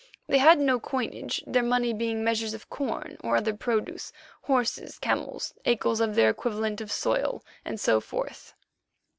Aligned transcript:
They 0.25 0.39
had 0.39 0.57
no 0.59 0.79
coinage, 0.79 1.43
their 1.45 1.61
money 1.61 1.93
being 1.93 2.23
measures 2.23 2.55
of 2.55 2.71
corn 2.71 3.17
or 3.23 3.35
other 3.37 3.53
produce, 3.53 4.11
horses, 4.41 4.97
camels, 4.97 5.53
acres 5.63 5.99
of 5.99 6.15
their 6.15 6.31
equivalent 6.31 6.81
of 6.81 6.91
soil, 6.91 7.43
and 7.63 7.79
so 7.79 7.99
forth. 8.01 8.55